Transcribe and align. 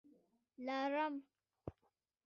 🦂 0.65 0.67
لړم 0.93 1.13